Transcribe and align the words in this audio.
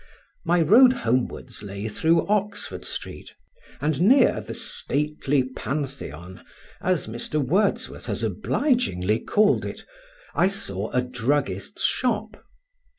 My 0.43 0.63
road 0.63 0.93
homewards 1.05 1.61
lay 1.61 1.87
through 1.87 2.25
Oxford 2.25 2.83
Street; 2.85 3.35
and 3.79 4.01
near 4.01 4.41
"the 4.41 4.55
stately 4.55 5.43
Pantheon" 5.43 6.43
(as 6.81 7.05
Mr. 7.05 7.39
Wordsworth 7.39 8.07
has 8.07 8.23
obligingly 8.23 9.19
called 9.19 9.63
it) 9.63 9.85
I 10.33 10.47
saw 10.47 10.89
a 10.89 11.03
druggist's 11.03 11.83
shop. 11.83 12.43